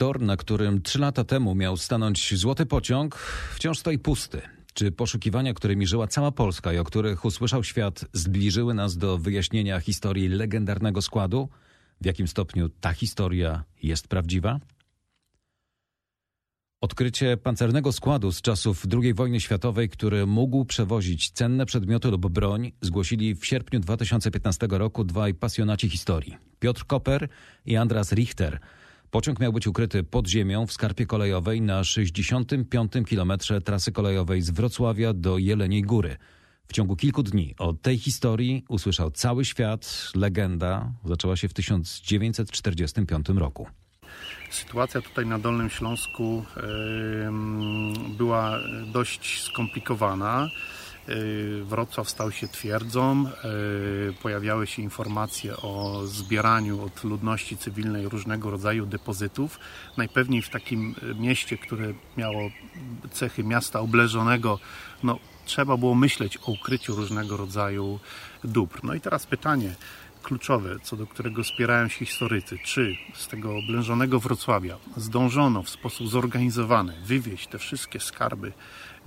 Tor, 0.00 0.20
na 0.20 0.36
którym 0.36 0.82
trzy 0.82 0.98
lata 0.98 1.24
temu 1.24 1.54
miał 1.54 1.76
stanąć 1.76 2.34
złoty 2.34 2.66
pociąg, 2.66 3.16
wciąż 3.54 3.78
stoi 3.78 3.98
pusty. 3.98 4.40
Czy 4.74 4.92
poszukiwania, 4.92 5.54
którymi 5.54 5.86
żyła 5.86 6.06
cała 6.06 6.32
Polska 6.32 6.72
i 6.72 6.78
o 6.78 6.84
których 6.84 7.24
usłyszał 7.24 7.64
świat, 7.64 8.04
zbliżyły 8.12 8.74
nas 8.74 8.96
do 8.96 9.18
wyjaśnienia 9.18 9.80
historii 9.80 10.28
legendarnego 10.28 11.02
składu? 11.02 11.48
W 12.00 12.06
jakim 12.06 12.28
stopniu 12.28 12.68
ta 12.68 12.92
historia 12.92 13.64
jest 13.82 14.08
prawdziwa? 14.08 14.60
Odkrycie 16.80 17.36
pancernego 17.36 17.92
składu 17.92 18.32
z 18.32 18.42
czasów 18.42 18.84
II 19.02 19.14
wojny 19.14 19.40
światowej, 19.40 19.88
który 19.88 20.26
mógł 20.26 20.64
przewozić 20.64 21.30
cenne 21.30 21.66
przedmioty 21.66 22.08
lub 22.10 22.28
broń, 22.28 22.72
zgłosili 22.80 23.34
w 23.34 23.46
sierpniu 23.46 23.80
2015 23.80 24.66
roku 24.70 25.04
dwaj 25.04 25.34
pasjonaci 25.34 25.88
historii: 25.90 26.36
Piotr 26.60 26.86
Koper 26.86 27.28
i 27.66 27.76
Andras 27.76 28.12
Richter. 28.12 28.60
Pociąg 29.10 29.40
miał 29.40 29.52
być 29.52 29.66
ukryty 29.66 30.02
pod 30.02 30.28
ziemią 30.28 30.66
w 30.66 30.72
skarpie 30.72 31.06
kolejowej 31.06 31.60
na 31.60 31.84
65 31.84 32.92
kilometrze 33.06 33.60
trasy 33.60 33.92
kolejowej 33.92 34.42
z 34.42 34.50
Wrocławia 34.50 35.12
do 35.12 35.38
Jeleniej 35.38 35.82
Góry. 35.82 36.16
W 36.68 36.72
ciągu 36.72 36.96
kilku 36.96 37.22
dni 37.22 37.54
o 37.58 37.72
tej 37.72 37.98
historii 37.98 38.64
usłyszał 38.68 39.10
cały 39.10 39.44
świat. 39.44 40.10
Legenda 40.14 40.92
zaczęła 41.04 41.36
się 41.36 41.48
w 41.48 41.54
1945 41.54 43.28
roku. 43.28 43.66
Sytuacja 44.50 45.00
tutaj 45.00 45.26
na 45.26 45.38
Dolnym 45.38 45.70
Śląsku 45.70 46.44
była 48.18 48.58
dość 48.92 49.42
skomplikowana. 49.42 50.50
E, 51.08 51.64
Wrocław 51.64 52.10
stał 52.10 52.32
się 52.32 52.48
twierdzą. 52.48 53.26
E, 53.26 53.32
pojawiały 54.22 54.66
się 54.66 54.82
informacje 54.82 55.56
o 55.56 56.02
zbieraniu 56.06 56.84
od 56.84 57.04
ludności 57.04 57.56
cywilnej 57.56 58.08
różnego 58.08 58.50
rodzaju 58.50 58.86
depozytów. 58.86 59.58
Najpewniej 59.96 60.42
w 60.42 60.50
takim 60.50 60.94
mieście, 61.18 61.58
które 61.58 61.94
miało 62.16 62.50
cechy 63.10 63.44
miasta 63.44 63.80
obleżonego, 63.80 64.58
no, 65.02 65.18
trzeba 65.44 65.76
było 65.76 65.94
myśleć 65.94 66.38
o 66.46 66.52
ukryciu 66.52 66.94
różnego 66.94 67.36
rodzaju 67.36 68.00
dóbr. 68.44 68.80
No 68.84 68.94
i 68.94 69.00
teraz 69.00 69.26
pytanie, 69.26 69.74
kluczowe, 70.22 70.76
co 70.82 70.96
do 70.96 71.06
którego 71.06 71.44
spierają 71.44 71.88
się 71.88 72.06
historycy, 72.06 72.58
czy 72.64 72.96
z 73.14 73.28
tego 73.28 73.56
oblężonego 73.56 74.20
Wrocławia 74.20 74.76
zdążono 74.96 75.62
w 75.62 75.70
sposób 75.70 76.08
zorganizowany 76.08 76.94
wywieźć 77.04 77.46
te 77.46 77.58
wszystkie 77.58 78.00
skarby 78.00 78.52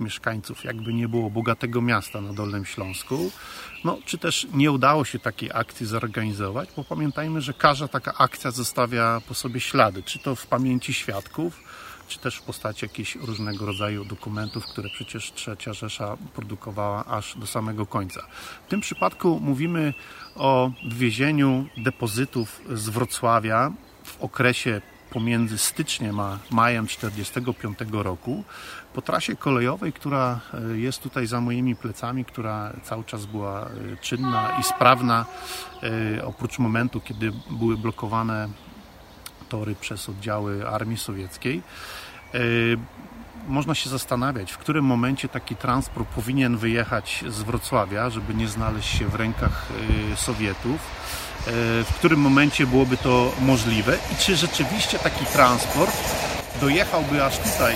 mieszkańców, 0.00 0.64
jakby 0.64 0.92
nie 0.92 1.08
było 1.08 1.30
bogatego 1.30 1.82
miasta 1.82 2.20
na 2.20 2.32
Dolnym 2.32 2.64
Śląsku, 2.64 3.30
no, 3.84 3.98
czy 4.04 4.18
też 4.18 4.46
nie 4.54 4.72
udało 4.72 5.04
się 5.04 5.18
takiej 5.18 5.50
akcji 5.54 5.86
zorganizować, 5.86 6.68
bo 6.76 6.84
pamiętajmy, 6.84 7.40
że 7.40 7.54
każda 7.54 7.88
taka 7.88 8.14
akcja 8.18 8.50
zostawia 8.50 9.20
po 9.28 9.34
sobie 9.34 9.60
ślady, 9.60 10.02
czy 10.02 10.18
to 10.18 10.34
w 10.34 10.46
pamięci 10.46 10.94
świadków, 10.94 11.60
czy 12.08 12.18
też 12.18 12.36
w 12.36 12.42
postaci 12.42 12.84
jakichś 12.84 13.16
różnego 13.16 13.66
rodzaju 13.66 14.04
dokumentów, 14.04 14.66
które 14.66 14.88
przecież 14.88 15.32
Trzecia 15.32 15.72
Rzesza 15.72 16.16
produkowała 16.34 17.04
aż 17.04 17.38
do 17.38 17.46
samego 17.46 17.86
końca. 17.86 18.26
W 18.66 18.70
tym 18.70 18.80
przypadku 18.80 19.40
mówimy 19.40 19.94
o 20.36 20.70
wywiezieniu 20.88 21.66
depozytów 21.76 22.60
z 22.72 22.88
Wrocławia 22.88 23.72
w 24.04 24.22
okresie 24.22 24.80
pomiędzy 25.12 25.58
styczniem 25.58 26.20
a 26.20 26.38
majem 26.50 26.86
1945 26.86 27.78
roku 27.92 28.44
po 28.94 29.02
trasie 29.02 29.36
kolejowej, 29.36 29.92
która 29.92 30.40
e, 30.54 30.78
jest 30.78 31.02
tutaj 31.02 31.26
za 31.26 31.40
moimi 31.40 31.76
plecami, 31.76 32.24
która 32.24 32.72
cały 32.82 33.04
czas 33.04 33.26
była 33.26 33.66
e, 33.66 33.96
czynna 34.00 34.58
i 34.60 34.62
sprawna, 34.62 35.26
e, 36.16 36.24
oprócz 36.24 36.58
momentu, 36.58 37.00
kiedy 37.00 37.32
były 37.50 37.76
blokowane 37.76 38.48
tory 39.48 39.74
przez 39.74 40.08
oddziały 40.08 40.68
armii 40.68 40.96
sowieckiej. 40.96 41.62
Można 43.48 43.74
się 43.74 43.90
zastanawiać, 43.90 44.52
w 44.52 44.58
którym 44.58 44.84
momencie 44.84 45.28
taki 45.28 45.56
transport 45.56 46.08
powinien 46.08 46.56
wyjechać 46.56 47.24
z 47.28 47.42
Wrocławia, 47.42 48.10
żeby 48.10 48.34
nie 48.34 48.48
znaleźć 48.48 48.98
się 48.98 49.08
w 49.08 49.14
rękach 49.14 49.66
Sowietów. 50.16 50.80
W 51.84 51.94
którym 51.94 52.20
momencie 52.20 52.66
byłoby 52.66 52.96
to 52.96 53.32
możliwe? 53.40 53.98
I 54.12 54.16
czy 54.16 54.36
rzeczywiście 54.36 54.98
taki 54.98 55.26
transport 55.26 55.96
dojechałby 56.60 57.24
aż 57.24 57.38
tutaj? 57.38 57.74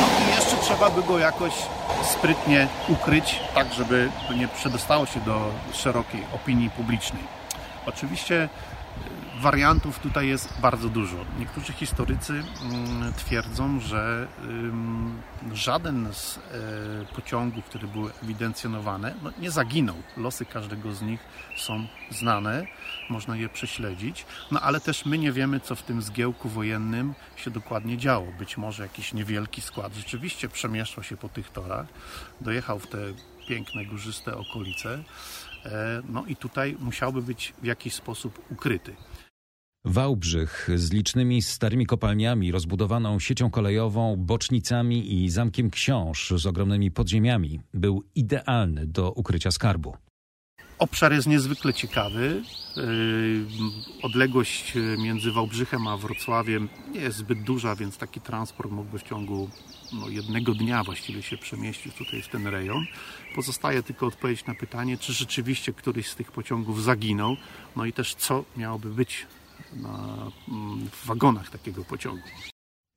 No 0.00 0.62
trzeba 0.62 0.90
by 0.90 1.02
go 1.02 1.18
jakoś 1.18 1.52
sprytnie 2.12 2.68
ukryć, 2.88 3.40
tak 3.54 3.74
żeby 3.74 4.10
to 4.28 4.34
nie 4.34 4.48
przedostało 4.48 5.06
się 5.06 5.20
do 5.20 5.50
szerokiej 5.72 6.24
opinii 6.34 6.70
publicznej. 6.70 7.22
Oczywiście 7.86 8.48
Wariantów 9.40 9.98
tutaj 9.98 10.28
jest 10.28 10.60
bardzo 10.60 10.88
dużo. 10.88 11.16
Niektórzy 11.38 11.72
historycy 11.72 12.32
mm, 12.32 13.12
twierdzą, 13.12 13.80
że 13.80 14.26
żaden 15.52 16.08
z 16.12 16.38
e, 16.38 16.40
pociągów, 17.14 17.64
które 17.64 17.88
były 17.88 18.10
ewidencjonowane, 18.22 19.14
no 19.22 19.30
nie 19.38 19.50
zaginął. 19.50 19.96
Losy 20.16 20.44
każdego 20.44 20.92
z 20.92 21.02
nich 21.02 21.20
są 21.56 21.86
znane, 22.10 22.66
można 23.10 23.36
je 23.36 23.48
prześledzić, 23.48 24.26
no 24.50 24.60
ale 24.60 24.80
też 24.80 25.06
my 25.06 25.18
nie 25.18 25.32
wiemy, 25.32 25.60
co 25.60 25.74
w 25.76 25.82
tym 25.82 26.02
zgiełku 26.02 26.48
wojennym 26.48 27.14
się 27.36 27.50
dokładnie 27.50 27.98
działo. 27.98 28.26
Być 28.38 28.56
może 28.56 28.82
jakiś 28.82 29.14
niewielki 29.14 29.60
skład 29.60 29.94
rzeczywiście 29.94 30.48
przemieszczał 30.48 31.04
się 31.04 31.16
po 31.16 31.28
tych 31.28 31.50
torach, 31.50 31.86
dojechał 32.40 32.78
w 32.78 32.86
te 32.86 32.98
piękne, 33.48 33.84
górzyste 33.84 34.36
okolice, 34.36 35.02
no 36.08 36.24
i 36.26 36.36
tutaj 36.36 36.76
musiałby 36.80 37.22
być 37.22 37.54
w 37.62 37.64
jakiś 37.64 37.94
sposób 37.94 38.46
ukryty. 38.50 38.94
Wałbrzych 39.84 40.68
z 40.74 40.92
licznymi 40.92 41.42
starymi 41.42 41.86
kopalniami, 41.86 42.52
rozbudowaną 42.52 43.18
siecią 43.18 43.50
kolejową, 43.50 44.16
bocznicami 44.16 45.24
i 45.24 45.30
zamkiem 45.30 45.70
książ 45.70 46.32
z 46.36 46.46
ogromnymi 46.46 46.90
podziemiami 46.90 47.60
był 47.74 48.04
idealny 48.14 48.86
do 48.86 49.12
ukrycia 49.12 49.50
skarbu. 49.50 49.96
Obszar 50.78 51.12
jest 51.12 51.26
niezwykle 51.26 51.74
ciekawy. 51.74 52.42
Yy, 52.76 52.82
odległość 54.02 54.74
między 54.98 55.32
Wałbrzychem 55.32 55.86
a 55.86 55.96
Wrocławiem 55.96 56.68
nie 56.92 57.00
jest 57.00 57.16
zbyt 57.16 57.42
duża, 57.42 57.76
więc 57.76 57.96
taki 57.96 58.20
transport 58.20 58.70
mógłby 58.70 58.98
w 58.98 59.02
ciągu 59.02 59.50
no, 59.92 60.08
jednego 60.08 60.54
dnia 60.54 60.84
właściwie 60.84 61.22
się 61.22 61.36
przemieścić 61.38 61.94
tutaj 61.94 62.22
w 62.22 62.28
ten 62.28 62.46
rejon. 62.46 62.86
Pozostaje 63.34 63.82
tylko 63.82 64.06
odpowiedzieć 64.06 64.46
na 64.46 64.54
pytanie, 64.54 64.98
czy 64.98 65.12
rzeczywiście 65.12 65.72
któryś 65.72 66.08
z 66.08 66.16
tych 66.16 66.32
pociągów 66.32 66.82
zaginął, 66.82 67.36
no 67.76 67.84
i 67.84 67.92
też 67.92 68.14
co 68.14 68.44
miałoby 68.56 68.90
być 68.90 69.26
na, 69.76 70.30
mm, 70.48 70.88
w 70.90 71.06
wagonach 71.06 71.50
takiego 71.50 71.84
pociągu. 71.84 72.22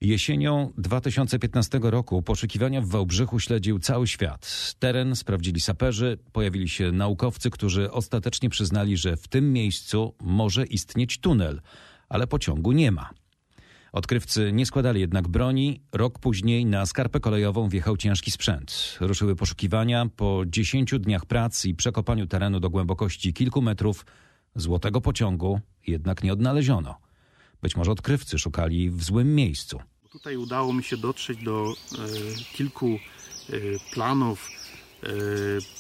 Jesienią 0.02 0.74
2015 0.78 1.80
roku 1.84 2.22
poszukiwania 2.22 2.82
w 2.82 2.88
Wałbrzychu 2.88 3.40
śledził 3.40 3.80
cały 3.80 4.08
świat. 4.08 4.74
Teren 4.80 5.16
sprawdzili 5.16 5.62
saperzy, 5.62 6.18
pojawili 6.34 6.70
się 6.70 6.92
naukowcy, 6.92 7.50
którzy 7.50 7.92
ostatecznie 7.92 8.50
przyznali, 8.50 8.98
że 8.98 9.18
w 9.18 9.28
tym 9.28 9.54
miejscu 9.54 10.16
może 10.22 10.66
istnieć 10.66 11.18
tunel, 11.18 11.62
ale 12.10 12.28
pociągu 12.28 12.72
nie 12.72 12.92
ma. 12.92 13.10
Odkrywcy 13.96 14.52
nie 14.54 14.66
składali 14.66 15.02
jednak 15.02 15.28
broni. 15.28 15.82
Rok 15.92 16.20
później 16.20 16.66
na 16.66 16.86
skarpę 16.86 17.20
kolejową 17.20 17.70
wjechał 17.70 17.98
ciężki 17.98 18.32
sprzęt. 18.32 18.98
Ruszyły 19.00 19.36
poszukiwania. 19.36 20.06
Po 20.16 20.44
10 20.48 20.94
dniach 21.00 21.26
pracy 21.26 21.70
i 21.70 21.76
przekopaniu 21.76 22.28
terenu 22.28 22.60
do 22.60 22.70
głębokości 22.70 23.34
kilku 23.34 23.62
metrów 23.62 24.06
Złotego 24.56 25.02
pociągu 25.02 25.60
jednak 25.88 26.24
nie 26.24 26.34
odnaleziono. 26.34 26.96
Być 27.62 27.76
może 27.76 27.92
odkrywcy 27.92 28.40
szukali 28.40 28.90
w 28.90 29.04
złym 29.04 29.36
miejscu. 29.36 29.80
Tutaj 30.12 30.38
udało 30.38 30.74
mi 30.74 30.84
się 30.84 30.98
dotrzeć 30.98 31.44
do 31.44 31.74
e, 31.74 31.98
kilku 32.54 32.88
e, 33.50 33.52
planów 33.94 34.50
e, 35.04 35.08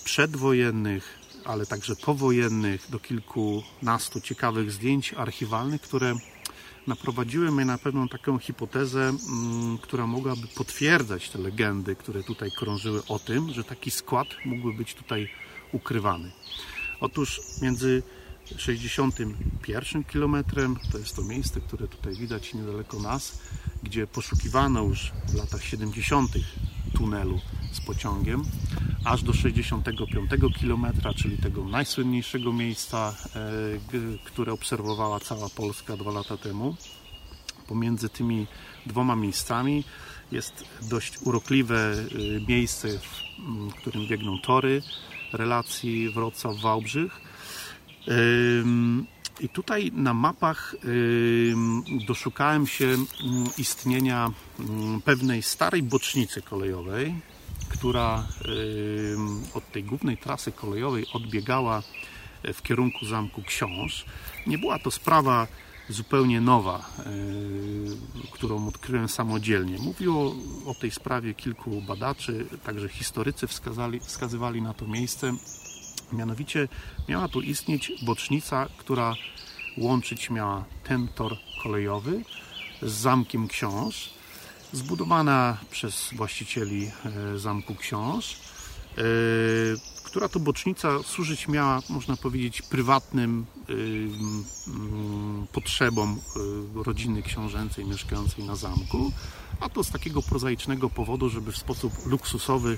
przedwojennych, 0.03 1.19
ale 1.45 1.65
także 1.65 1.95
powojennych, 1.95 2.87
do 2.89 2.99
kilkunastu 2.99 4.21
ciekawych 4.21 4.71
zdjęć 4.71 5.13
archiwalnych, 5.13 5.81
które 5.81 6.13
naprowadziły 6.87 7.51
mnie 7.51 7.65
na 7.65 7.77
pewną 7.77 8.07
taką 8.07 8.39
hipotezę, 8.39 9.09
mm, 9.29 9.77
która 9.77 10.07
mogłaby 10.07 10.47
potwierdzać 10.55 11.29
te 11.29 11.39
legendy, 11.39 11.95
które 11.95 12.23
tutaj 12.23 12.51
krążyły 12.51 13.01
o 13.07 13.19
tym, 13.19 13.53
że 13.53 13.63
taki 13.63 13.91
skład 13.91 14.27
mógłby 14.45 14.73
być 14.73 14.93
tutaj 14.93 15.29
ukrywany. 15.71 16.31
Otóż 16.99 17.41
między 17.61 18.03
61 18.57 20.03
kilometrem. 20.03 20.75
To 20.91 20.97
jest 20.97 21.15
to 21.15 21.23
miejsce, 21.23 21.61
które 21.61 21.87
tutaj 21.87 22.15
widać 22.15 22.53
niedaleko 22.53 22.99
nas, 22.99 23.39
gdzie 23.83 24.07
poszukiwano 24.07 24.83
już 24.83 25.11
w 25.27 25.35
latach 25.35 25.63
70. 25.63 26.31
tunelu 26.97 27.39
z 27.71 27.81
pociągiem, 27.81 28.43
aż 29.03 29.23
do 29.23 29.33
65 29.33 30.31
kilometra, 30.59 31.13
czyli 31.13 31.37
tego 31.37 31.65
najsłynniejszego 31.65 32.53
miejsca, 32.53 33.15
e, 33.35 34.19
które 34.23 34.53
obserwowała 34.53 35.19
cała 35.19 35.49
Polska 35.49 35.97
dwa 35.97 36.11
lata 36.11 36.37
temu. 36.37 36.75
Pomiędzy 37.67 38.09
tymi 38.09 38.47
dwoma 38.85 39.15
miejscami 39.15 39.83
jest 40.31 40.63
dość 40.81 41.17
urokliwe 41.21 41.93
e, 41.93 42.47
miejsce, 42.47 42.99
w 43.69 43.73
którym 43.73 44.07
biegną 44.07 44.39
tory 44.39 44.81
relacji 45.33 46.09
Wrocław-Wałbrzych 46.09 47.24
I 49.39 49.49
tutaj 49.49 49.91
na 49.93 50.13
mapach 50.13 50.75
doszukałem 52.07 52.67
się 52.67 52.85
mm, 52.85 53.05
istnienia 53.57 54.31
mm, 54.59 55.01
pewnej 55.01 55.43
starej 55.43 55.83
bocznicy 55.83 56.41
kolejowej, 56.41 57.15
która 57.69 58.27
od 59.53 59.71
tej 59.71 59.83
głównej 59.83 60.17
trasy 60.17 60.51
kolejowej 60.51 61.05
odbiegała 61.13 61.83
w 62.53 62.61
kierunku 62.61 63.05
Zamku 63.05 63.41
Książ. 63.41 64.05
Nie 64.47 64.57
była 64.57 64.79
to 64.79 64.91
sprawa 64.91 65.47
zupełnie 65.89 66.41
nowa, 66.41 66.89
którą 68.31 68.67
odkryłem 68.67 69.09
samodzielnie. 69.09 69.77
Mówiło 69.79 70.35
o 70.65 70.73
tej 70.73 70.91
sprawie 70.91 71.33
kilku 71.33 71.81
badaczy, 71.81 72.45
także 72.63 72.89
historycy 72.89 73.47
wskazali, 73.47 73.99
wskazywali 73.99 74.61
na 74.61 74.73
to 74.73 74.87
miejsce. 74.87 75.33
Mianowicie 76.13 76.67
miała 77.09 77.27
tu 77.27 77.41
istnieć 77.41 77.91
bocznica, 78.01 78.67
która 78.77 79.13
łączyć 79.77 80.29
miała 80.29 80.63
ten 80.83 81.07
tor 81.07 81.37
kolejowy 81.63 82.21
z 82.81 82.91
Zamkiem 82.91 83.47
Książ, 83.47 84.09
zbudowana 84.71 85.57
przez 85.71 86.09
właścicieli 86.15 86.91
e, 87.35 87.39
Zamku 87.39 87.75
Książ, 87.75 88.33
e, 88.97 89.01
która 90.03 90.29
to 90.29 90.39
bocznica 90.39 91.03
służyć 91.03 91.47
miała, 91.47 91.81
można 91.89 92.17
powiedzieć, 92.17 92.61
prywatnym 92.61 93.45
e, 93.69 93.73
mm, 93.73 95.47
potrzebom 95.51 96.19
rodziny 96.75 97.23
książęcej 97.23 97.85
mieszkającej 97.85 98.45
na 98.45 98.55
zamku, 98.55 99.11
a 99.59 99.69
to 99.69 99.83
z 99.83 99.91
takiego 99.91 100.21
prozaicznego 100.21 100.89
powodu, 100.89 101.29
żeby 101.29 101.51
w 101.51 101.57
sposób 101.57 101.93
luksusowy 102.05 102.77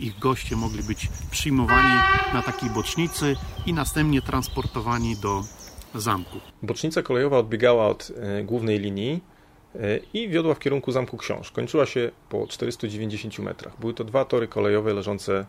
ich 0.00 0.18
goście 0.18 0.56
mogli 0.56 0.82
być 0.82 1.08
przyjmowani 1.30 1.94
na 2.34 2.42
takiej 2.42 2.70
bocznicy 2.70 3.36
i 3.66 3.72
następnie 3.72 4.22
transportowani 4.22 5.16
do 5.16 5.42
zamku. 5.94 6.38
Bocznica 6.62 7.02
kolejowa 7.02 7.38
odbiegała 7.38 7.86
od 7.86 8.12
e, 8.16 8.44
głównej 8.44 8.78
linii 8.78 9.20
e, 9.74 9.78
i 10.14 10.28
wiodła 10.28 10.54
w 10.54 10.58
kierunku 10.58 10.92
Zamku 10.92 11.16
Książ. 11.16 11.50
Kończyła 11.50 11.86
się 11.86 12.10
po 12.28 12.46
490 12.46 13.38
metrach. 13.38 13.80
Były 13.80 13.94
to 13.94 14.04
dwa 14.04 14.24
tory 14.24 14.48
kolejowe 14.48 14.94
leżące 14.94 15.46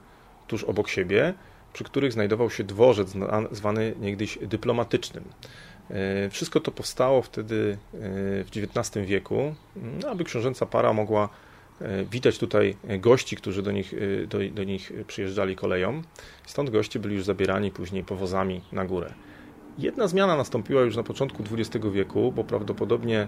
tuż 0.48 0.64
obok 0.64 0.90
siebie, 0.90 1.34
przy 1.74 1.84
których 1.84 2.14
znajdował 2.14 2.50
się 2.50 2.64
dworzec 2.64 3.14
zwany 3.52 3.94
niegdyś 4.02 4.40
dyplomatycznym. 4.42 5.24
E, 5.90 6.30
wszystko 6.30 6.60
to 6.60 6.72
powstało 6.72 7.22
wtedy 7.22 7.78
w 7.94 8.48
XIX 8.54 9.08
wieku, 9.08 9.56
aby 10.12 10.24
książęca 10.24 10.66
para 10.66 10.94
mogła 10.94 11.30
witać 12.12 12.38
tutaj 12.38 12.76
gości, 13.00 13.36
którzy 13.36 13.64
do 13.64 13.72
nich, 13.72 13.94
do, 14.28 14.38
do 14.52 14.64
nich 14.64 14.92
przyjeżdżali 15.08 15.56
koleją. 15.56 16.02
Stąd 16.46 16.70
goście 16.70 17.00
byli 17.00 17.16
już 17.16 17.26
zabierani 17.26 17.72
później 17.72 18.04
powozami 18.04 18.62
na 18.72 18.86
górę. 18.86 19.14
Jedna 19.78 20.08
zmiana 20.08 20.38
nastąpiła 20.38 20.82
już 20.82 20.96
na 20.96 21.04
początku 21.04 21.44
XX 21.52 21.86
wieku, 21.94 22.32
bo 22.32 22.44
prawdopodobnie 22.44 23.28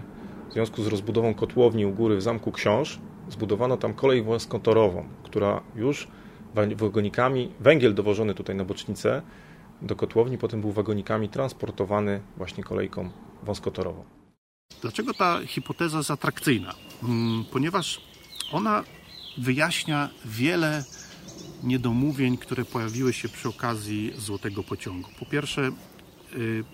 w 0.50 0.52
związku 0.52 0.82
z 0.82 0.86
rozbudową 0.86 1.34
kotłowni 1.34 1.86
u 1.86 1.92
góry 1.92 2.16
w 2.16 2.22
Zamku 2.22 2.52
Książ 2.52 2.98
zbudowano 3.28 3.76
tam 3.76 3.94
kolej 3.94 4.22
wąskotorową, 4.22 5.04
która 5.22 5.60
już 5.76 6.08
wagonikami, 6.76 7.52
węgiel 7.60 7.94
dowożony 7.94 8.34
tutaj 8.34 8.56
na 8.56 8.64
bocznicę 8.64 9.22
do 9.82 9.96
kotłowni, 9.96 10.38
potem 10.38 10.60
był 10.60 10.72
wagonikami 10.72 11.28
transportowany 11.28 12.20
właśnie 12.36 12.64
kolejką 12.64 13.10
wąskotorową. 13.42 14.04
Dlaczego 14.82 15.14
ta 15.14 15.40
hipoteza 15.46 15.98
jest 15.98 16.10
atrakcyjna? 16.10 16.74
Mm, 17.02 17.44
ponieważ 17.52 18.11
ona 18.52 18.84
wyjaśnia 19.38 20.08
wiele 20.24 20.84
niedomówień, 21.62 22.38
które 22.38 22.64
pojawiły 22.64 23.12
się 23.12 23.28
przy 23.28 23.48
okazji 23.48 24.12
Złotego 24.18 24.62
Pociągu. 24.62 25.10
Po 25.18 25.26
pierwsze, 25.26 25.72
Y, 26.36 26.64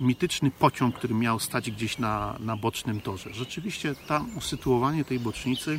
mityczny 0.00 0.50
pociąg, 0.50 0.94
który 0.94 1.14
miał 1.14 1.40
stać 1.40 1.70
gdzieś 1.70 1.98
na, 1.98 2.36
na 2.40 2.56
bocznym 2.56 3.00
torze. 3.00 3.34
Rzeczywiście 3.34 3.94
tam 3.94 4.36
usytuowanie 4.36 5.04
tej 5.04 5.20
bocznicy 5.20 5.78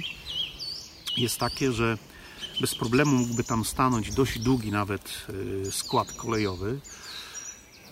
jest 1.17 1.37
takie, 1.37 1.71
że 1.71 1.97
bez 2.61 2.75
problemu 2.75 3.17
mógłby 3.17 3.43
tam 3.43 3.65
stanąć 3.65 4.13
dość 4.13 4.39
długi 4.39 4.71
nawet 4.71 5.27
y, 5.65 5.71
skład 5.71 6.11
kolejowy. 6.11 6.79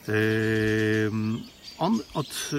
Y, 0.09 1.11
on 1.77 1.99
od 2.13 2.51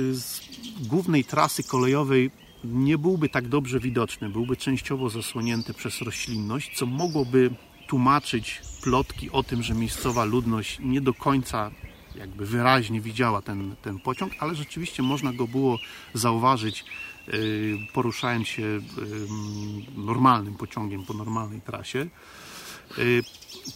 głównej 0.81 1.25
trasy 1.25 1.63
kolejowej 1.63 2.31
nie 2.65 2.99
byłby 2.99 3.29
tak 3.29 3.49
dobrze 3.49 3.81
widoczny, 3.81 4.29
byłby 4.29 4.57
częściowo 4.57 5.11
zasłonięty 5.11 5.75
przez 5.75 6.01
roślinność, 6.01 6.79
co 6.79 6.87
mogłoby 6.87 7.51
tłumaczyć 7.87 8.63
plotki 8.83 9.31
o 9.31 9.43
tym, 9.43 9.63
że 9.63 9.75
miejscowa 9.75 10.25
ludność 10.25 10.79
nie 10.81 11.01
do 11.01 11.15
końca 11.15 11.71
jakby 12.15 12.47
wyraźnie 12.47 13.01
widziała 13.01 13.43
ten, 13.43 13.77
ten 13.83 13.99
pociąg, 13.99 14.33
ale 14.39 14.55
rzeczywiście 14.55 15.03
można 15.03 15.33
go 15.33 15.49
było 15.49 15.79
zauważyć 16.15 16.85
y, 17.29 17.79
poruszając 17.93 18.49
się 18.49 18.81
normalnym 19.97 20.55
pociągiem 20.55 21.05
po 21.05 21.15
normalnej 21.15 21.61
trasie. 21.61 22.07
Y, 22.99 23.23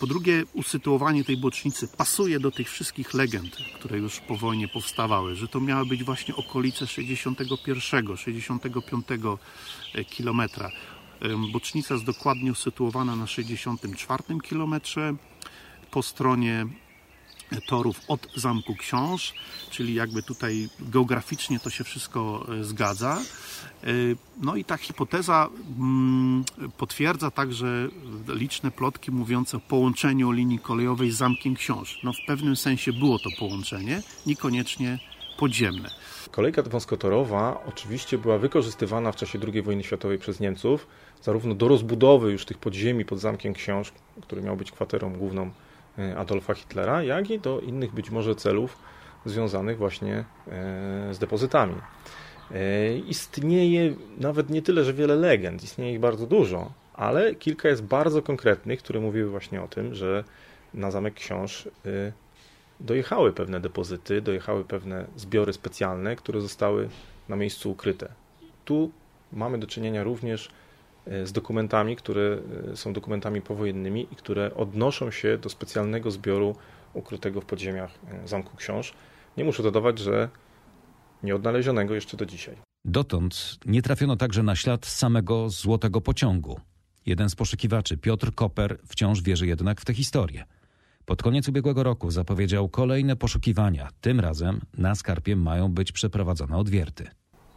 po 0.00 0.06
drugie, 0.06 0.44
usytuowanie 0.52 1.25
tej 1.25 1.37
bocznicy 1.37 1.88
pasuje 1.88 2.40
do 2.40 2.50
tych 2.50 2.70
wszystkich 2.70 3.14
legend, 3.14 3.56
które 3.75 3.99
już 3.99 4.20
po 4.20 4.37
wojnie 4.37 4.69
powstawały, 4.69 5.34
że 5.37 5.49
to 5.49 5.61
miały 5.61 5.87
być 5.87 6.05
właśnie 6.05 6.37
okolice 6.37 6.87
61, 6.87 8.16
65 8.16 9.06
kilometra. 10.11 10.70
Bocznica 11.52 11.94
jest 11.94 12.06
dokładnie 12.06 12.52
usytuowana 12.52 13.16
na 13.16 13.26
64 13.26 14.22
kilometrze 14.43 15.14
po 15.90 16.02
stronie 16.02 16.67
torów 17.60 18.00
od 18.08 18.28
Zamku 18.36 18.76
Książ, 18.76 19.34
czyli 19.70 19.94
jakby 19.94 20.22
tutaj 20.22 20.68
geograficznie 20.80 21.60
to 21.60 21.70
się 21.70 21.84
wszystko 21.84 22.46
e, 22.60 22.64
zgadza. 22.64 23.18
E, 23.84 23.86
no 24.42 24.56
i 24.56 24.64
ta 24.64 24.76
hipoteza 24.76 25.48
mm, 25.78 26.44
potwierdza 26.78 27.30
także 27.30 27.88
liczne 28.28 28.70
plotki 28.70 29.10
mówiące 29.10 29.56
o 29.56 29.60
połączeniu 29.60 30.30
linii 30.30 30.58
kolejowej 30.58 31.10
z 31.10 31.16
Zamkiem 31.16 31.54
Książ. 31.54 32.00
No 32.04 32.12
w 32.12 32.26
pewnym 32.26 32.56
sensie 32.56 32.92
było 32.92 33.18
to 33.18 33.30
połączenie, 33.38 34.02
niekoniecznie 34.26 34.98
podziemne. 35.38 35.90
Kolejka 36.30 36.62
wąskotorowa 36.62 37.64
oczywiście 37.66 38.18
była 38.18 38.38
wykorzystywana 38.38 39.12
w 39.12 39.16
czasie 39.16 39.38
II 39.52 39.62
wojny 39.62 39.84
światowej 39.84 40.18
przez 40.18 40.40
Niemców, 40.40 40.86
zarówno 41.22 41.55
do 41.55 41.69
rozbudowy 41.69 42.32
już 42.32 42.44
tych 42.44 42.58
podziemi 42.58 43.05
pod 43.05 43.20
Zamkiem 43.20 43.55
Książ, 43.55 43.93
który 44.22 44.43
miał 44.43 44.56
być 44.56 44.72
kwaterą 44.72 45.12
główną 45.12 45.50
Adolfa 46.17 46.55
Hitlera, 46.55 47.03
jak 47.03 47.31
i 47.31 47.39
do 47.39 47.60
innych 47.60 47.93
być 47.93 48.10
może 48.10 48.34
celów 48.34 48.79
związanych 49.24 49.79
właśnie 49.79 50.17
e, 50.17 50.24
z 51.15 51.19
depozytami. 51.19 51.74
E, 52.51 52.96
istnieje 52.98 53.94
nawet 54.19 54.51
nie 54.51 54.63
tyle, 54.63 54.84
że 54.84 54.93
wiele 54.93 55.17
legend, 55.17 55.65
istnieje 55.65 55.93
ich 55.93 56.01
bardzo 56.01 56.27
dużo, 56.27 56.72
ale 56.94 57.34
kilka 57.34 57.69
jest 57.69 57.84
bardzo 57.84 58.22
konkretnych, 58.22 58.79
które 58.79 59.01
mówiły 59.01 59.31
właśnie 59.31 59.63
o 59.63 59.69
tym, 59.69 59.94
że 59.94 60.24
na 60.74 60.91
Zamek 60.91 61.15
Książ 61.15 61.69
dojechały 62.81 63.32
pewne 63.32 63.60
depozyty, 63.60 64.20
dojechały 64.20 64.65
pewne 64.65 65.06
zbiory 65.17 65.53
specjalne, 65.53 66.17
które 66.17 66.41
zostały 66.41 66.89
na 67.29 67.36
miejscu 67.36 67.70
ukryte. 67.70 68.08
Tu 68.65 68.91
mamy 69.32 69.58
do 69.58 69.67
czynienia 69.67 70.03
również 70.03 70.51
z 71.25 71.32
dokumentami, 71.32 71.96
które 71.96 72.39
e, 72.73 72.77
są 72.77 72.93
dokumentami 72.93 73.41
powojennymi 73.41 74.06
i 74.13 74.17
które 74.17 74.55
odnoszą 74.55 75.11
się 75.11 75.39
do 75.39 75.49
specjalnego 75.49 76.11
zbioru 76.11 76.56
ukrytego 76.94 77.41
w 77.41 77.44
podziemiach 77.44 77.91
e, 78.25 78.29
Zamku 78.29 78.56
Książ. 78.56 78.94
Nie 79.37 79.44
muszę 79.44 79.63
dodawać, 79.63 79.99
że 79.99 80.29
nieodnalezionego 81.23 81.94
jeszcze 81.94 82.17
do 82.17 82.27
dzisiaj. 82.27 82.56
Dotąd 82.84 83.58
nie 83.67 83.82
trafiono 83.82 84.17
także 84.17 84.43
na 84.43 84.56
ślad 84.56 84.87
samego 84.87 85.51
złotego 85.51 86.01
pociągu. 86.01 86.61
Jeden 87.06 87.31
z 87.31 87.34
poszukiwaczy, 87.34 87.96
Piotr 87.96 88.34
Koper, 88.34 88.79
wciąż 88.87 89.23
wierzy 89.23 89.46
jednak 89.46 89.81
w 89.81 89.84
tę 89.84 89.94
historię. 89.94 90.44
Pod 91.05 91.23
koniec 91.23 91.49
ubiegłego 91.49 91.82
roku 91.82 92.11
zapowiedział 92.11 92.69
kolejne 92.69 93.17
poszukiwania. 93.17 93.89
Tym 94.01 94.20
razem 94.20 94.61
na 94.79 94.94
skarpie 94.94 95.37
mają 95.37 95.73
być 95.73 95.93
przeprowadzone 95.93 96.56
odwierty. 96.56 97.08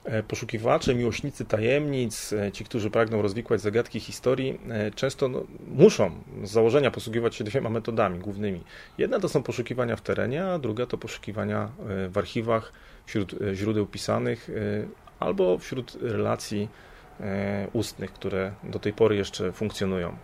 E, 0.08 0.24
poszukiwacze, 0.24 0.96
miłośnicy 0.96 1.46
tajemnic, 1.46 2.34
e, 2.34 2.52
ci, 2.52 2.66
którzy 2.66 2.90
pragną 2.90 3.22
rozwikłać 3.22 3.62
zagadki 3.62 4.00
historii, 4.00 4.60
e, 4.70 4.92
często 4.92 5.28
no, 5.28 5.44
muszą 5.68 6.12
z 6.44 6.52
założenia 6.52 6.92
posługiwać 6.92 7.36
się 7.36 7.44
dwiema 7.44 7.70
metodami 7.70 8.20
głównymi. 8.20 8.64
Jedna 8.98 9.20
to 9.20 9.30
są 9.30 9.44
poszukiwania 9.44 9.96
w 9.96 10.02
terenie, 10.02 10.46
a 10.46 10.60
druga 10.60 10.86
to 10.86 10.98
poszukiwania 10.98 11.70
w 12.10 12.18
archiwach, 12.18 12.72
wśród 13.06 13.36
źródeł 13.54 13.86
pisanych 13.86 14.50
albo 15.20 15.58
wśród 15.58 15.98
relacji 16.02 16.70
ustnych, 17.74 18.14
które 18.14 18.52
do 18.64 18.80
tej 18.80 18.94
pory 18.94 19.16
jeszcze 19.16 19.52
funkcjonują. 19.52 20.16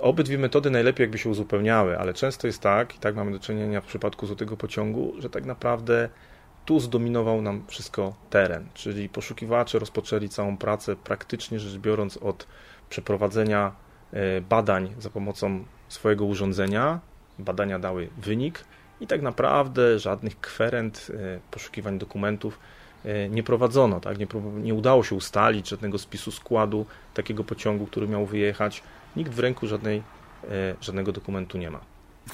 Obydwie 0.00 0.38
metody 0.38 0.70
najlepiej 0.70 1.04
jakby 1.04 1.18
się 1.18 1.30
uzupełniały, 1.30 1.98
ale 1.98 2.14
często 2.14 2.46
jest 2.46 2.60
tak, 2.60 2.96
i 2.96 2.98
tak 2.98 3.14
mamy 3.16 3.32
do 3.32 3.38
czynienia 3.38 3.80
w 3.80 3.84
przypadku 3.84 4.26
Złotego 4.26 4.56
Pociągu, 4.56 5.14
że 5.18 5.30
tak 5.30 5.44
naprawdę 5.44 6.08
tu 6.64 6.80
zdominował 6.80 7.42
nam 7.42 7.64
wszystko 7.66 8.14
teren, 8.30 8.66
czyli 8.74 9.08
poszukiwacze 9.08 9.78
rozpoczęli 9.78 10.28
całą 10.28 10.56
pracę 10.56 10.96
praktycznie 10.96 11.60
rzecz 11.60 11.80
biorąc 11.80 12.16
od 12.16 12.46
przeprowadzenia 12.90 13.72
e, 14.12 14.40
badań 14.40 14.94
za 14.98 15.10
pomocą 15.10 15.64
swojego 15.88 16.24
urządzenia. 16.24 17.00
Badania 17.38 17.78
dały 17.78 18.08
wynik 18.18 18.64
i 19.00 19.06
tak 19.06 19.22
naprawdę 19.22 19.98
żadnych 19.98 20.40
kwerent, 20.40 21.10
poszukiwań 21.50 21.98
dokumentów 21.98 22.58
nie 23.30 23.42
prowadzono. 23.42 24.00
Tak? 24.00 24.18
Nie, 24.18 24.26
nie 24.62 24.74
udało 24.74 25.04
się 25.04 25.14
ustalić 25.14 25.68
żadnego 25.68 25.98
spisu 25.98 26.30
składu 26.30 26.86
takiego 27.14 27.44
pociągu, 27.44 27.86
który 27.86 28.08
miał 28.08 28.26
wyjechać. 28.26 28.82
Nikt 29.16 29.32
w 29.32 29.38
ręku 29.38 29.66
żadnej, 29.66 30.02
żadnego 30.80 31.12
dokumentu 31.12 31.58
nie 31.58 31.70
ma. 31.70 31.80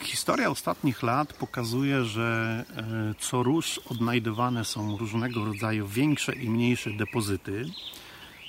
Historia 0.00 0.50
ostatnich 0.50 1.02
lat 1.02 1.32
pokazuje, 1.32 2.04
że 2.04 2.64
e, 2.76 3.14
co 3.18 3.42
róż 3.42 3.80
odnajdywane 3.90 4.64
są 4.64 4.96
różnego 4.96 5.44
rodzaju 5.44 5.86
większe 5.86 6.32
i 6.32 6.50
mniejsze 6.50 6.90
depozyty. 6.90 7.64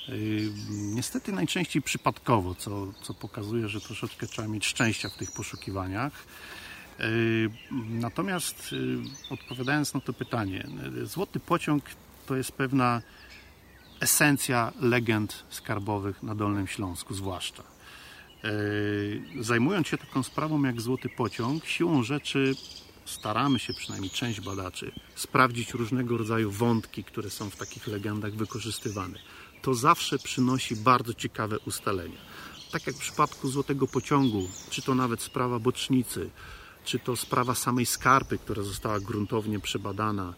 E, 0.09 0.11
niestety 0.69 1.31
najczęściej 1.31 1.81
przypadkowo, 1.81 2.55
co, 2.55 2.93
co 3.01 3.13
pokazuje, 3.13 3.69
że 3.69 3.81
troszeczkę 3.81 4.27
trzeba 4.27 4.47
mieć 4.47 4.65
szczęścia 4.65 5.09
w 5.09 5.17
tych 5.17 5.31
poszukiwaniach. 5.31 6.13
E, 6.99 7.05
natomiast 7.89 8.75
odpowiadając 9.29 9.93
na 9.93 9.99
to 9.99 10.13
pytanie, 10.13 10.67
Złoty 11.03 11.39
Pociąg 11.39 11.83
to 12.25 12.35
jest 12.35 12.51
pewna 12.51 13.01
esencja 13.99 14.71
legend 14.81 15.43
skarbowych 15.49 16.23
na 16.23 16.35
Dolnym 16.35 16.67
Śląsku 16.67 17.13
zwłaszcza. 17.13 17.63
E, 18.43 18.49
zajmując 19.43 19.87
się 19.87 19.97
taką 19.97 20.23
sprawą 20.23 20.63
jak 20.63 20.81
Złoty 20.81 21.09
Pociąg, 21.09 21.65
siłą 21.65 22.03
rzeczy 22.03 22.55
staramy 23.05 23.59
się, 23.59 23.73
przynajmniej 23.73 24.11
część 24.11 24.41
badaczy, 24.41 24.91
sprawdzić 25.15 25.73
różnego 25.73 26.17
rodzaju 26.17 26.51
wątki, 26.51 27.03
które 27.03 27.29
są 27.29 27.49
w 27.49 27.55
takich 27.55 27.87
legendach 27.87 28.33
wykorzystywane. 28.33 29.19
To 29.61 29.73
zawsze 29.73 30.19
przynosi 30.19 30.75
bardzo 30.75 31.13
ciekawe 31.13 31.59
ustalenia. 31.59 32.17
Tak 32.71 32.87
jak 32.87 32.95
w 32.95 32.99
przypadku 32.99 33.49
Złotego 33.49 33.87
Pociągu, 33.87 34.49
czy 34.69 34.81
to 34.81 34.95
nawet 34.95 35.21
sprawa 35.21 35.59
bocznicy, 35.59 36.29
czy 36.85 36.99
to 36.99 37.15
sprawa 37.15 37.55
samej 37.55 37.85
skarpy, 37.85 38.37
która 38.37 38.63
została 38.63 38.99
gruntownie 38.99 39.59
przebadana, 39.59 40.33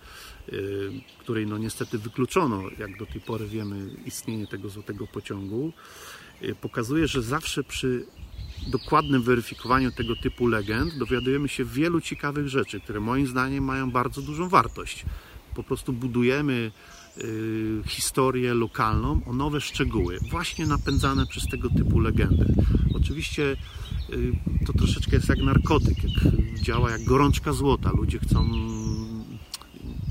yy, 0.51 0.91
której 1.19 1.47
no 1.47 1.57
niestety 1.57 1.97
wykluczono, 1.97 2.61
jak 2.77 2.97
do 2.97 3.05
tej 3.05 3.21
pory 3.21 3.47
wiemy, 3.47 3.95
istnienie 4.05 4.47
tego 4.47 4.69
złotego 4.69 5.07
pociągu. 5.07 5.73
Y, 6.43 6.55
pokazuje, 6.55 7.07
że 7.07 7.21
zawsze 7.21 7.63
przy 7.63 8.05
dokładnym 8.67 9.23
weryfikowaniu 9.23 9.91
tego 9.91 10.15
typu 10.15 10.47
legend 10.47 10.97
dowiadujemy 10.97 11.49
się 11.49 11.65
wielu 11.65 12.01
ciekawych 12.01 12.49
rzeczy, 12.49 12.79
które 12.79 12.99
moim 12.99 13.27
zdaniem 13.27 13.63
mają 13.63 13.91
bardzo 13.91 14.21
dużą 14.21 14.49
wartość. 14.49 15.05
Po 15.55 15.63
prostu 15.63 15.93
budujemy 15.93 16.71
y, 17.17 17.81
historię 17.87 18.53
lokalną 18.53 19.21
o 19.25 19.33
nowe 19.33 19.61
szczegóły, 19.61 20.17
właśnie 20.29 20.67
napędzane 20.67 21.25
przez 21.25 21.47
tego 21.47 21.69
typu 21.69 21.99
legendy. 21.99 22.45
Oczywiście 22.93 23.57
y, 24.09 24.31
to 24.65 24.73
troszeczkę 24.73 25.15
jest 25.15 25.29
jak 25.29 25.39
narkotyk, 25.39 25.97
jak, 26.03 26.33
działa 26.61 26.91
jak 26.91 27.03
gorączka 27.03 27.53
złota. 27.53 27.91
Ludzie 27.91 28.19
chcą 28.19 28.49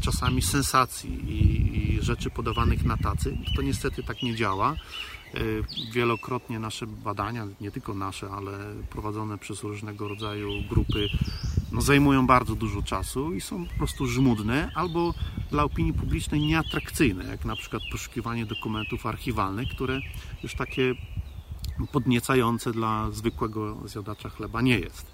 czasami 0.00 0.42
sensacji 0.42 1.10
i, 1.10 1.96
i 1.96 2.02
rzeczy 2.02 2.30
podawanych 2.30 2.84
na 2.84 2.96
tacy. 2.96 3.37
To 3.56 3.62
niestety 3.62 4.02
tak 4.02 4.22
nie 4.22 4.34
działa. 4.34 4.76
Y, 5.34 5.64
wielokrotnie 5.92 6.58
nasze 6.58 6.87
badania, 6.87 7.46
nie 7.60 7.70
tylko 7.70 7.94
nasze, 7.94 8.30
ale 8.30 8.58
prowadzone 8.90 9.38
przez 9.38 9.62
różnego 9.62 10.08
rodzaju 10.08 10.50
grupy, 10.68 11.08
no, 11.72 11.80
zajmują 11.80 12.26
bardzo 12.26 12.54
dużo 12.54 12.82
czasu 12.82 13.34
i 13.34 13.40
są 13.40 13.66
po 13.66 13.75
prostu 13.75 14.06
żmudne 14.06 14.70
albo 14.75 15.14
dla 15.50 15.64
opinii 15.64 15.92
publicznej 15.92 16.40
nieatrakcyjne, 16.40 17.25
jak 17.25 17.44
na 17.44 17.56
przykład 17.56 17.82
poszukiwanie 17.92 18.46
dokumentów 18.46 19.06
archiwalnych, 19.06 19.68
które 19.68 20.00
już 20.42 20.54
takie 20.54 20.94
podniecające 21.92 22.72
dla 22.72 23.10
zwykłego 23.10 23.76
zjadacza 23.84 24.28
chleba 24.28 24.62
nie 24.62 24.78
jest. 24.78 25.06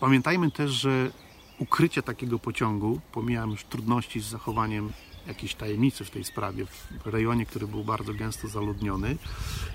Pamiętajmy 0.00 0.50
też, 0.50 0.70
że 0.70 1.10
ukrycie 1.58 2.02
takiego 2.02 2.38
pociągu, 2.38 3.00
pomijam 3.12 3.50
już 3.50 3.64
trudności 3.64 4.20
z 4.20 4.24
zachowaniem 4.24 4.92
jakiejś 5.26 5.54
tajemnicy 5.54 6.04
w 6.04 6.10
tej 6.10 6.24
sprawie, 6.24 6.66
w 6.66 7.06
rejonie, 7.06 7.46
który 7.46 7.66
był 7.66 7.84
bardzo 7.84 8.14
gęsto 8.14 8.48
zaludniony 8.48 9.16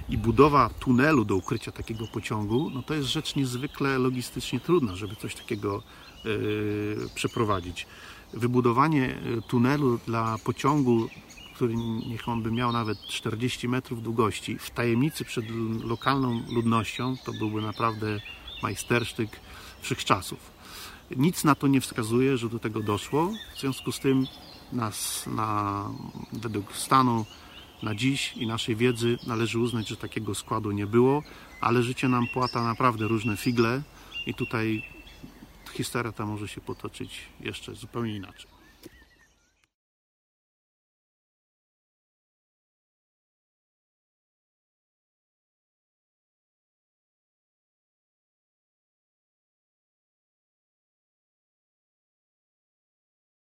i 0.10 0.18
budowa 0.18 0.70
tunelu 0.70 1.26
do 1.26 1.36
ukrycia 1.36 1.72
takiego 1.72 2.08
pociągu, 2.08 2.70
no 2.70 2.84
to 2.84 2.94
jest 2.94 3.08
rzecz 3.08 3.36
niezwykle 3.36 3.98
logistycznie 3.98 4.60
trudna, 4.60 4.96
żeby 4.96 5.16
coś 5.16 5.36
takiego 5.36 5.84
yy, 6.26 7.10
przeprowadzić. 7.16 7.88
Wybudowanie 8.34 9.16
e, 9.38 9.42
tunelu 9.42 10.00
dla 10.08 10.38
pociągu, 10.44 11.08
który 11.56 11.76
niech 12.08 12.30
on 12.30 12.44
by 12.44 12.52
miał 12.52 12.72
nawet 12.72 13.02
40 13.02 13.68
metrów 13.68 14.04
długości, 14.04 14.58
w 14.58 14.70
tajemnicy 14.70 15.26
przed 15.26 15.46
lokalną 15.84 16.42
ludnością, 16.50 17.16
to 17.26 17.34
byłby 17.34 17.62
naprawdę 17.62 18.20
majstersztyk 18.64 19.40
wszechczasów. 19.82 20.40
Nic 21.16 21.44
na 21.44 21.56
to 21.56 21.68
nie 21.68 21.82
wskazuje, 21.82 22.38
że 22.38 22.50
do 22.50 22.60
tego 22.60 22.84
doszło. 22.84 23.32
W 23.56 23.60
związku 23.60 23.92
z 23.92 24.00
tym 24.00 24.28
nas 24.74 25.28
na, 25.28 25.86
według 26.34 26.76
stanu 26.76 27.26
na 27.84 27.96
dziś 27.96 28.38
i 28.38 28.48
naszej 28.48 28.76
wiedzy 28.76 29.18
należy 29.28 29.60
uznać, 29.60 29.88
że 29.88 29.98
takiego 29.98 30.36
składu 30.36 30.72
nie 30.72 30.88
było, 30.88 31.24
ale 31.62 31.84
życie 31.84 32.10
nam 32.10 32.28
płata 32.28 32.64
naprawdę 32.64 33.08
różne 33.08 33.38
figle 33.38 33.82
i 34.26 34.34
tutaj 34.34 34.84
historia 35.74 36.12
ta 36.12 36.26
może 36.26 36.48
się 36.48 36.62
potoczyć 36.62 37.22
jeszcze 37.40 37.76
zupełnie 37.76 38.16
inaczej. 38.16 38.59